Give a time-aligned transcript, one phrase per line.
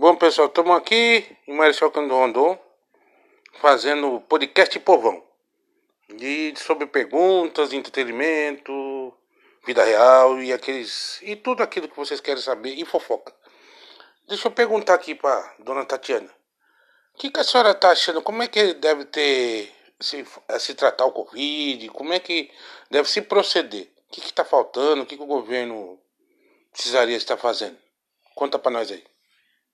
[0.00, 2.58] Bom, pessoal, estamos aqui em Marechal Cândido Rondon
[3.60, 5.22] fazendo podcast povão.
[6.18, 9.12] E sobre perguntas, entretenimento,
[9.66, 13.34] vida real e aqueles e tudo aquilo que vocês querem saber e fofoca.
[14.26, 16.34] Deixa eu perguntar aqui para dona Tatiana.
[17.14, 18.22] O que, que a senhora está achando?
[18.22, 19.70] Como é que deve ter
[20.00, 20.24] se,
[20.60, 21.90] se tratar o Covid?
[21.90, 22.50] Como é que
[22.90, 23.92] deve se proceder?
[24.08, 25.02] O que está faltando?
[25.02, 26.00] O que, que o governo
[26.72, 27.76] precisaria estar fazendo?
[28.34, 29.04] Conta para nós aí.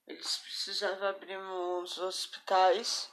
[0.07, 3.11] Eles precisavam abrir uns hospitais,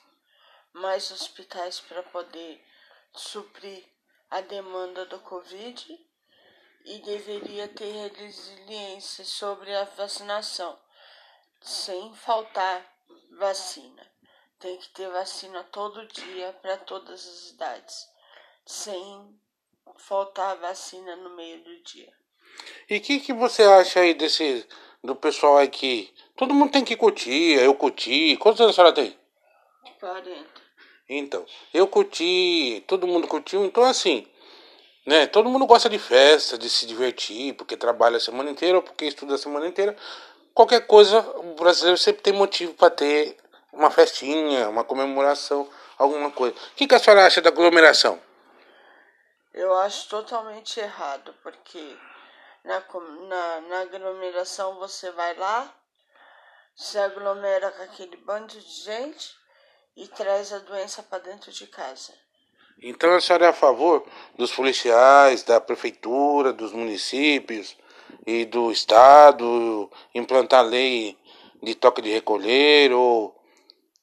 [0.73, 2.65] mais hospitais para poder
[3.13, 3.85] suprir
[4.31, 6.01] a demanda do Covid
[6.85, 10.79] e deveria ter resiliência sobre a vacinação,
[11.61, 12.85] sem faltar
[13.39, 14.07] vacina.
[14.59, 18.09] Tem que ter vacina todo dia para todas as idades,
[18.65, 19.41] sem
[19.97, 22.13] faltar vacina no meio do dia.
[22.89, 24.67] E o que, que você acha aí desse
[25.03, 28.37] do pessoal aí que todo mundo tem que curtir, eu curti.
[28.37, 29.17] Quantos anos a senhora tem?
[30.01, 30.45] 40.
[31.09, 34.27] Então, eu curti, todo mundo curtiu, então assim,
[35.07, 35.27] né?
[35.27, 39.05] Todo mundo gosta de festa, de se divertir, porque trabalha a semana inteira ou porque
[39.05, 39.97] estuda a semana inteira.
[40.55, 43.37] Qualquer coisa, o brasileiro sempre tem motivo para ter
[43.73, 46.55] uma festinha, uma comemoração, alguma coisa.
[46.55, 48.21] O que, que a senhora acha da aglomeração?
[49.53, 51.97] Eu acho totalmente errado, porque
[52.65, 52.83] na,
[53.29, 55.73] na, na aglomeração você vai lá,
[56.75, 59.35] se aglomera com aquele bando de gente
[59.97, 62.13] e traz a doença para dentro de casa.
[62.83, 64.05] Então a senhora é a favor
[64.37, 67.77] dos policiais, da prefeitura, dos municípios
[68.27, 71.17] e do estado implantar lei
[71.63, 73.35] de toque de recolher ou,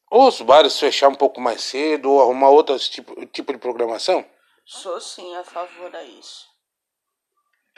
[0.10, 4.26] ou os bares fechar um pouco mais cedo ou arrumar outro tipo, tipo de programação?
[4.66, 6.51] Sou sim a favor a isso.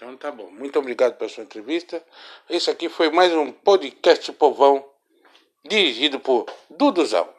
[0.04, 0.52] Então tá bom.
[0.52, 2.04] Muito obrigado pela sua entrevista.
[2.50, 4.84] Esse aqui foi mais um podcast povão
[5.64, 7.33] dirigido por Duduzão.